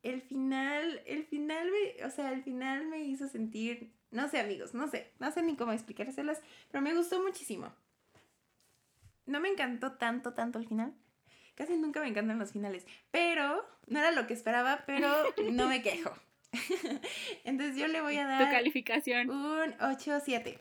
[0.02, 4.74] El final, el final me, o sea, el final me hizo sentir, no sé amigos,
[4.74, 7.72] no sé, no sé ni cómo explicárselas, pero me gustó muchísimo.
[9.26, 10.94] No me encantó tanto, tanto el final,
[11.58, 15.08] Casi nunca me encantan los finales, pero no era lo que esperaba, pero
[15.50, 16.16] no me quejo.
[17.44, 18.44] Entonces yo le voy a dar...
[18.44, 19.28] ¿Tu calificación?
[19.28, 20.56] Un 8-7.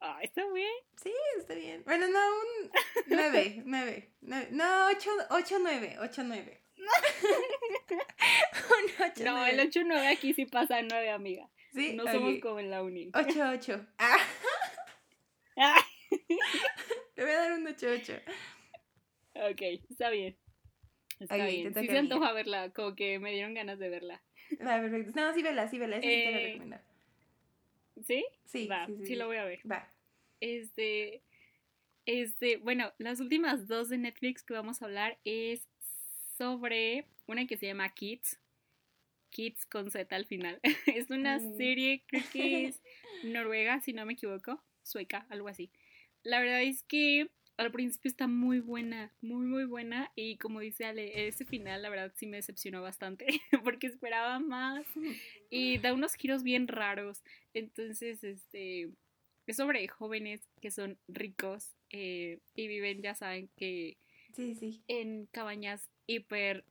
[0.00, 0.72] Ah, está bien.
[1.02, 1.82] Sí, está bien.
[1.84, 2.70] Bueno, no, un
[3.08, 4.10] 9, 9.
[4.52, 6.62] no, 8, 8, 9, 8, 9.
[6.78, 6.86] Un
[9.04, 9.50] 8, no, 9.
[9.50, 11.48] el 8, 9 aquí sí pasa 9, amiga.
[11.72, 11.94] Sí.
[11.94, 13.10] No somos como en la uni.
[13.14, 13.86] 8, 8.
[13.98, 14.18] Ah.
[17.16, 18.12] Le voy a dar un 8, 8.
[19.50, 20.36] Ok, está bien.
[21.18, 21.74] Está bien.
[21.74, 24.22] Sí se antoja verla, como que me dieron ganas de verla.
[24.60, 25.12] Va, perfecto.
[25.20, 26.76] No, sí vela, sí vela, esa sí te la eh, recomiendo.
[28.06, 28.26] ¿Sí?
[28.44, 28.66] Sí.
[28.66, 29.60] Va, sí, sí, lo voy a ver.
[29.70, 29.90] Va.
[30.40, 31.22] Este,
[32.04, 35.66] este, bueno, las últimas dos de Netflix que vamos a hablar es
[36.36, 38.38] sobre una que se llama Kids.
[39.30, 40.60] Kids con Z al final.
[40.86, 42.82] es una serie, creo que es
[43.24, 44.62] noruega, si no me equivoco.
[44.82, 45.70] Sueca, algo así.
[46.22, 50.84] La verdad es que al principio está muy buena, muy muy buena y como dice
[50.84, 53.26] Ale, ese final la verdad sí me decepcionó bastante
[53.64, 54.86] porque esperaba más
[55.48, 57.22] y da unos giros bien raros.
[57.54, 58.90] Entonces, este,
[59.46, 63.96] es sobre jóvenes que son ricos eh, y viven, ya saben que
[64.34, 64.82] sí, sí.
[64.86, 66.64] en cabañas hiper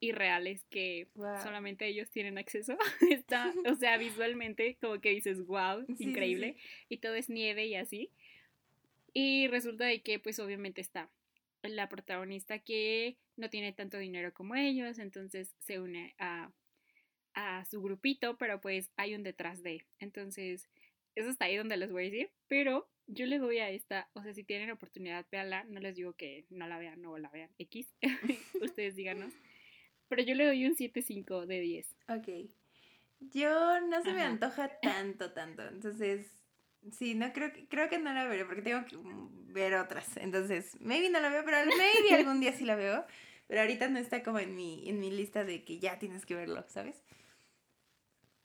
[0.00, 1.06] irreales que
[1.42, 2.76] solamente ellos tienen acceso.
[3.10, 6.56] Está, o sea, visualmente como que dices, wow, increíble.
[6.88, 8.10] y todo es nieve y así.
[9.14, 11.10] Y resulta de que pues obviamente está
[11.62, 16.50] la protagonista que no tiene tanto dinero como ellos, entonces se une a,
[17.34, 19.84] a su grupito, pero pues hay un detrás de.
[20.00, 20.68] Entonces,
[21.14, 24.22] eso está ahí donde les voy a decir, pero yo le doy a esta, o
[24.22, 27.50] sea, si tienen oportunidad, véanla, no les digo que no la vean, no la vean,
[27.58, 27.88] X,
[28.60, 29.32] ustedes díganos,
[30.08, 31.96] pero yo le doy un 7.5 de 10.
[32.08, 32.28] Ok.
[33.32, 36.42] Yo no se me antoja tanto, tanto, entonces
[36.90, 38.96] Sí, no creo creo que no la veré porque tengo que
[39.52, 40.16] ver otras.
[40.16, 43.06] Entonces, maybe no la veo, pero maybe algún día sí la veo.
[43.46, 46.34] Pero ahorita no está como en mi, en mi lista de que ya tienes que
[46.34, 47.02] verlo, ¿sabes?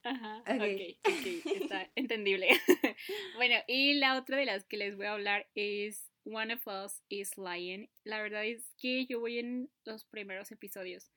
[0.07, 0.41] Ajá.
[0.47, 2.47] Ok, ok, está entendible.
[3.35, 7.01] bueno, y la otra de las que les voy a hablar es One of Us
[7.09, 7.89] is Lying.
[8.03, 11.11] La verdad es que yo voy en los primeros episodios,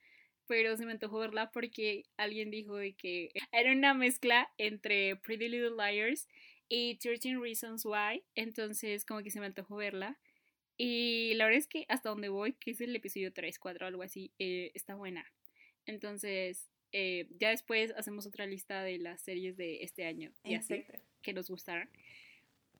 [0.47, 5.49] pero se me antojó verla porque alguien dijo de que era una mezcla entre Pretty
[5.49, 6.27] Little Liars
[6.69, 10.19] y 13 Reasons Why, entonces como que se me antojó verla.
[10.77, 14.03] Y la verdad es que hasta donde voy, que es el episodio 3, 4, algo
[14.03, 15.31] así, eh, está buena.
[15.85, 20.85] Entonces, eh, ya después hacemos otra lista de las series de este año y así,
[21.23, 21.89] que nos gustaron.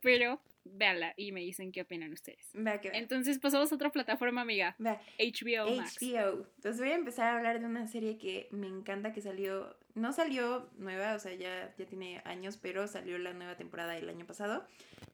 [0.01, 2.51] Pero véanla y me dicen qué opinan ustedes.
[2.93, 4.77] Entonces pasamos a otra plataforma, amiga.
[4.79, 5.99] HBO Max.
[6.01, 6.47] HBO.
[6.57, 10.13] Entonces voy a empezar a hablar de una serie que me encanta, que salió, no
[10.13, 14.27] salió nueva, o sea, ya, ya tiene años, pero salió la nueva temporada el año
[14.27, 14.67] pasado.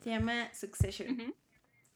[0.03, 1.35] Se llama Succession.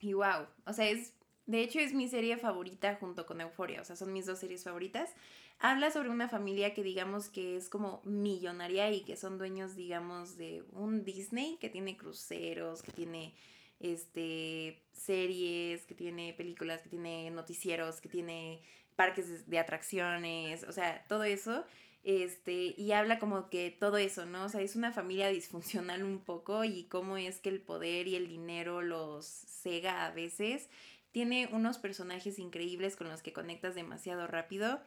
[0.02, 1.12] Y wow, o sea, es
[1.44, 4.64] De hecho, es mi serie favorita junto con Euforia, o sea, son mis dos series
[4.64, 5.14] favoritas.
[5.62, 10.38] Habla sobre una familia que digamos que es como millonaria y que son dueños, digamos,
[10.38, 13.34] de un Disney que tiene cruceros, que tiene
[13.78, 18.62] este series, que tiene películas, que tiene noticieros, que tiene
[18.96, 21.66] parques de atracciones, o sea, todo eso.
[22.04, 24.44] Este, y habla como que todo eso, ¿no?
[24.44, 28.16] O sea, es una familia disfuncional un poco y cómo es que el poder y
[28.16, 30.70] el dinero los cega a veces.
[31.12, 34.80] Tiene unos personajes increíbles con los que conectas demasiado rápido.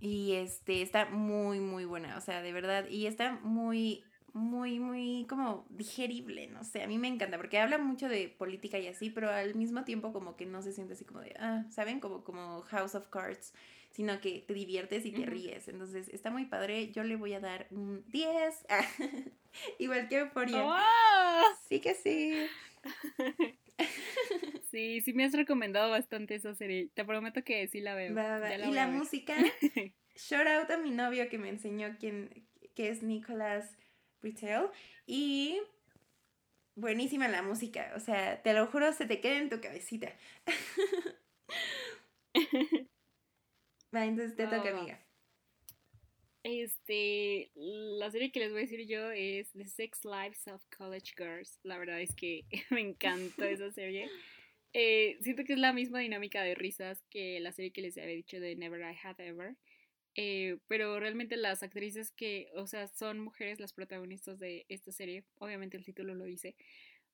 [0.00, 5.26] Y este, está muy, muy buena, o sea, de verdad, y está muy, muy, muy
[5.28, 9.10] como digerible, no sé, a mí me encanta, porque habla mucho de política y así,
[9.10, 11.98] pero al mismo tiempo como que no se siente así como de, ah, ¿saben?
[11.98, 13.52] Como, como House of Cards,
[13.90, 17.40] sino que te diviertes y te ríes, entonces está muy padre, yo le voy a
[17.40, 18.66] dar un 10,
[19.80, 20.64] igual que Euphoria.
[21.68, 22.46] Sí que sí.
[24.70, 26.90] Sí, sí me has recomendado bastante esa serie.
[26.92, 28.14] Te prometo que sí la veo.
[28.66, 29.34] y la música,
[30.14, 33.78] shout out a mi novio que me enseñó quién, que es Nicolas
[34.20, 34.66] Britell.
[35.06, 35.58] Y
[36.74, 37.92] buenísima la música.
[37.96, 40.12] O sea, te lo juro, se te queda en tu cabecita.
[43.94, 45.00] Va, entonces te toca, amiga.
[46.50, 51.12] Este, la serie que les voy a decir yo es The Six Lives of College
[51.14, 51.58] Girls.
[51.62, 54.08] La verdad es que me encantó esa serie.
[54.72, 58.14] Eh, siento que es la misma dinámica de risas que la serie que les había
[58.14, 59.56] dicho de Never I Have Ever.
[60.14, 65.24] Eh, pero realmente las actrices que, o sea, son mujeres las protagonistas de esta serie,
[65.38, 66.56] obviamente el título lo dice,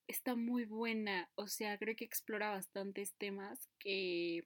[0.06, 4.44] está muy buena, o sea, creo que explora bastantes temas que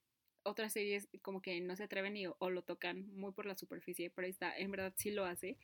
[0.49, 4.11] otras series como que no se atreven y, o lo tocan muy por la superficie,
[4.11, 5.57] pero esta en verdad sí lo hace.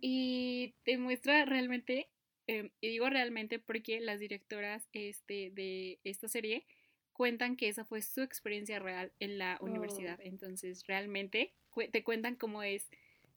[0.00, 2.08] Y te muestra realmente,
[2.46, 6.64] em, y digo realmente porque las directoras este, de esta serie
[7.12, 9.66] cuentan que esa fue su experiencia real en la oh.
[9.66, 10.18] universidad.
[10.22, 11.52] Entonces, realmente
[11.92, 12.88] te cuentan cómo es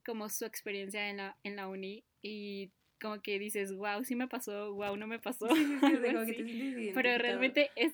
[0.05, 4.29] como su experiencia en la, en la uni y como que dices, wow, sí me
[4.29, 5.47] pasó, wow, no me pasó.
[6.93, 7.93] Pero realmente es...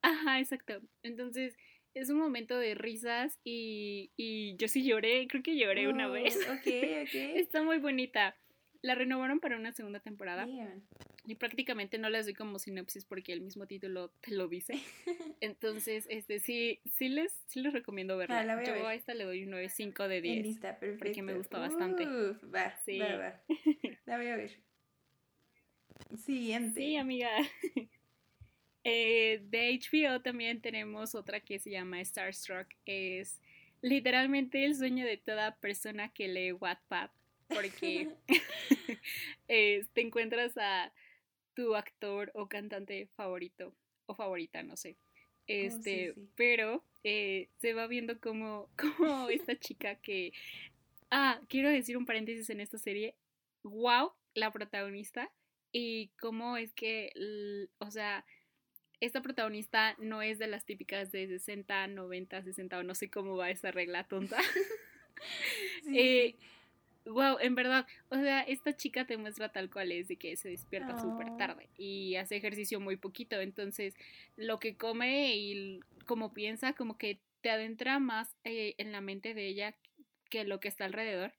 [0.00, 0.80] Ajá, exacto.
[1.02, 1.56] Entonces,
[1.96, 6.36] es un momento de risas y, y yo sí lloré, creo que lloré una vez.
[6.48, 6.66] Oh, ok,
[7.08, 7.14] ok.
[7.14, 8.36] Está muy bonita.
[8.82, 10.46] La renovaron para una segunda temporada.
[11.26, 14.74] Y prácticamente no les doy como sinopsis porque el mismo título te lo dice.
[15.40, 18.40] Entonces, este sí, sí les, sí les recomiendo verla.
[18.40, 20.46] Ah, Yo a, esta le doy un 9.5 de 10.
[20.46, 21.02] Lista, perfecto.
[21.02, 22.04] Porque me gusta bastante.
[22.04, 22.98] va, sí.
[22.98, 23.42] va, va.
[24.04, 24.60] La voy a ver.
[26.18, 26.78] Siguiente.
[26.78, 27.30] Sí, amiga.
[28.88, 32.68] Eh, de HBO también tenemos otra que se llama Starstruck.
[32.84, 33.40] Es
[33.82, 37.10] literalmente el sueño de toda persona que lee Wattpad
[37.48, 38.10] porque
[39.48, 40.92] eh, te encuentras a
[41.54, 43.74] tu actor o cantante favorito
[44.06, 44.96] o favorita, no sé.
[45.00, 50.32] Oh, este, pero eh, se va viendo como, como esta chica que...
[51.10, 53.16] Ah, quiero decir un paréntesis en esta serie.
[53.64, 55.28] Wow, la protagonista.
[55.72, 57.10] Y cómo es que,
[57.78, 58.24] o sea,
[59.00, 63.36] esta protagonista no es de las típicas de 60, 90, 60 o no sé cómo
[63.36, 64.38] va esa regla tonta.
[65.94, 66.34] eh,
[67.04, 70.48] wow, en verdad, o sea, esta chica te muestra tal cual es, de que se
[70.48, 71.36] despierta súper oh.
[71.36, 73.94] tarde y hace ejercicio muy poquito, entonces
[74.36, 79.34] lo que come y como piensa, como que te adentra más eh, en la mente
[79.34, 79.76] de ella
[80.30, 81.32] que lo que está alrededor.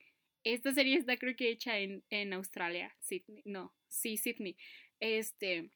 [0.44, 4.56] Esta serie está creo que hecha en, en Australia, Sydney, no, sí, Sydney,
[5.00, 5.72] este,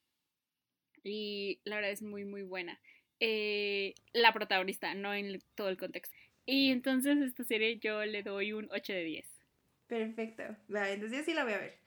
[1.04, 2.80] y la verdad es muy, muy buena.
[3.20, 6.16] Eh, la protagonista, no en todo el contexto.
[6.46, 9.28] Y entonces esta serie yo le doy un 8 de 10.
[9.88, 10.44] Perfecto.
[10.68, 11.78] Vale, entonces yo sí la voy a ver.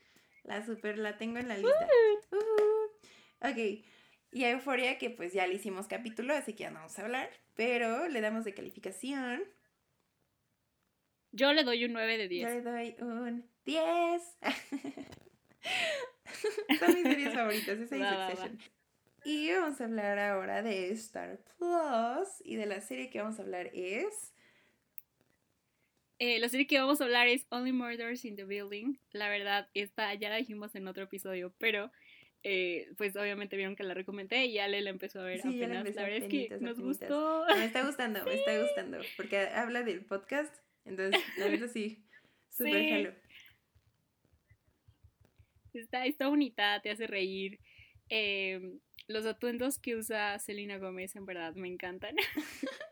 [0.44, 1.88] La super la tengo en la lista.
[3.40, 3.84] Ok.
[4.32, 7.02] Y a Euforia, que pues ya le hicimos capítulo, así que ya no vamos a
[7.02, 7.30] hablar.
[7.54, 9.42] Pero le damos de calificación.
[11.32, 12.48] Yo le doy un 9 de 10.
[12.48, 14.22] Yo le doy un 10.
[16.78, 18.58] Son mis series favoritas, esa Succession.
[19.24, 22.28] Y vamos a hablar ahora de Star Plus.
[22.44, 24.34] Y de la serie que vamos a hablar es
[26.18, 28.98] eh, la serie que vamos a hablar es Only Murders in the Building.
[29.10, 31.90] La verdad, esta ya la dijimos en otro episodio, pero
[32.44, 35.84] eh, pues obviamente vieron que la recomendé y Ale la empezó a ver apenas.
[35.94, 37.44] La, verdad es que nos gustó.
[37.48, 42.06] Me está gustando, me está gustando, porque habla del podcast, entonces la verdad sí,
[42.48, 43.20] súper
[45.72, 45.78] sí.
[45.78, 47.58] Está, está bonita, te hace reír.
[48.08, 52.16] Eh, los atuendos que usa Selena Gómez en verdad me encantan.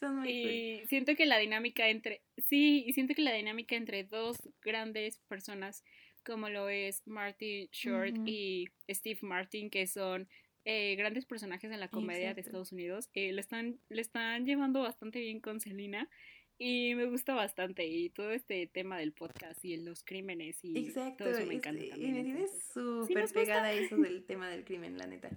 [0.00, 4.04] Son muy y siento que la dinámica entre sí, y siento que la dinámica entre
[4.04, 5.84] dos grandes personas
[6.24, 10.28] como lo es Martin Short y Steve Martin que son
[10.64, 13.08] eh, grandes personajes en la comedia de Estados Unidos.
[13.14, 16.10] Eh, le, están, le están llevando bastante bien con Selena.
[16.58, 17.86] Y me gusta bastante.
[17.86, 21.68] Y todo este tema del podcast y los crímenes y Exacto, todo eso me este,
[21.70, 22.12] encanta y también.
[22.14, 23.40] me tienes súper gusta.
[23.40, 25.30] pegada a eso del tema del crimen, la neta.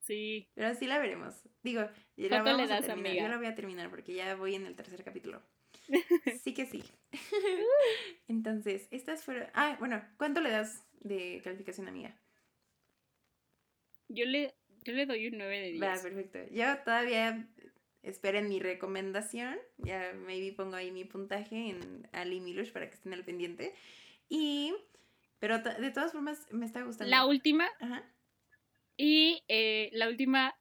[0.00, 1.34] Sí, Pero sí la veremos.
[1.62, 1.80] Digo,
[2.16, 3.10] ya la ¿Cuánto le vamos a terminar.
[3.10, 3.22] amiga?
[3.22, 5.42] Yo la voy a terminar porque ya voy en el tercer capítulo.
[6.42, 6.82] Sí que sí.
[8.28, 9.48] Entonces, estas fueron...
[9.54, 12.18] Ah, bueno, ¿cuánto le das de calificación, amiga?
[14.08, 15.82] yo le, yo le doy un 9 de 10.
[15.82, 16.38] Va, perfecto.
[16.52, 17.48] Yo todavía
[18.04, 19.58] esperen mi recomendación.
[19.78, 23.74] Ya maybe pongo ahí mi puntaje en Ali Milush para que estén al pendiente.
[24.28, 24.74] Y...
[25.40, 27.10] Pero de todas formas me está gustando.
[27.10, 28.02] La última, Ajá.
[28.96, 30.56] y eh, la última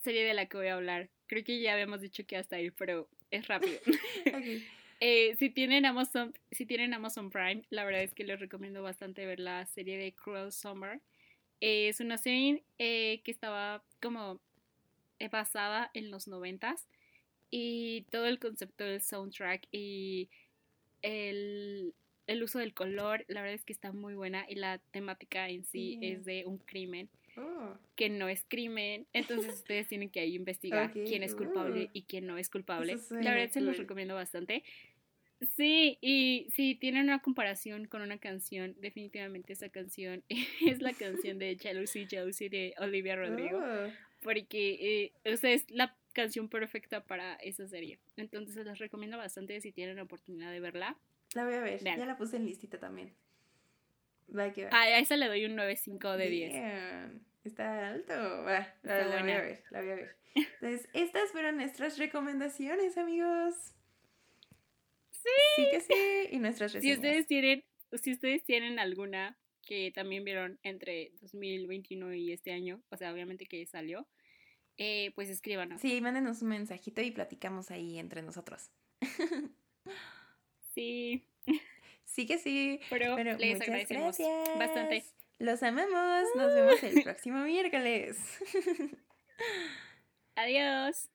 [0.00, 1.10] serie de la que voy a hablar.
[1.26, 3.78] Creo que ya habíamos dicho que hasta ahí, pero es rápido.
[5.00, 9.26] Eh, si tienen Amazon, si tienen Amazon Prime, la verdad es que les recomiendo bastante
[9.26, 11.02] ver la serie de Cruel Summer.
[11.60, 14.40] Eh, es una serie eh, que estaba como
[15.30, 16.86] basada en los noventas
[17.50, 20.28] y todo el concepto del soundtrack y
[21.02, 21.94] el,
[22.26, 25.64] el uso del color, la verdad es que está muy buena y la temática en
[25.64, 26.06] sí Sí.
[26.06, 27.08] es de un crimen
[27.38, 31.90] Oh, que no es crimen, entonces ustedes tienen que ahí investigar quién es culpable uh.
[31.92, 32.96] y quién no es culpable.
[33.10, 34.64] La verdad se los recomiendo bastante.
[35.54, 40.24] Sí, y si tienen una comparación con una canción, definitivamente esa canción
[40.66, 43.92] es la canción de Jealousy, Jealousy de Olivia Rodrigo, oh.
[44.26, 48.00] Porque eh, o sea, es la canción perfecta para esa serie.
[48.16, 50.96] Entonces las recomiendo bastante si tienen la oportunidad de verla.
[51.34, 51.80] La voy a ver.
[51.82, 51.98] Vean.
[52.00, 53.14] Ya la puse en listita también.
[54.36, 54.70] Va que va.
[54.72, 56.52] A a esa le doy un 9.5 de 10.
[56.52, 57.22] Bien.
[57.44, 58.12] Está alto.
[58.12, 60.16] Va, la, Está la voy a ver, la voy a ver.
[60.34, 63.54] Entonces, estas fueron nuestras recomendaciones, amigos.
[65.12, 65.28] Sí.
[65.54, 66.28] Sí que sí.
[66.32, 66.96] Y nuestras Si reseñas.
[66.98, 72.96] ustedes tienen, si ustedes tienen alguna que también vieron entre 2021 y este año, o
[72.96, 74.06] sea, obviamente que salió,
[74.78, 75.80] eh, pues escríbanos.
[75.80, 78.70] Sí, mándenos un mensajito y platicamos ahí entre nosotros.
[80.74, 81.26] Sí,
[82.16, 82.80] Sí que sí.
[82.88, 84.58] pero, Pero les muchas agradecemos gracias.
[84.58, 85.04] bastante.
[85.38, 86.24] Los amamos.
[86.34, 88.16] Nos vemos el próximo miércoles.
[90.34, 91.10] Adiós.